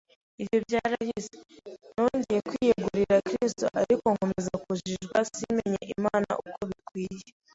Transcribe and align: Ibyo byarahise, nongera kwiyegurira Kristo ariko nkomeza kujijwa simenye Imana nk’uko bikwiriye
Ibyo 0.41 0.57
byarahise, 0.65 1.35
nongera 1.93 2.41
kwiyegurira 2.49 3.15
Kristo 3.27 3.65
ariko 3.81 4.05
nkomeza 4.15 4.53
kujijwa 4.63 5.17
simenye 5.37 5.81
Imana 5.95 6.29
nk’uko 6.39 6.61
bikwiriye 6.69 7.29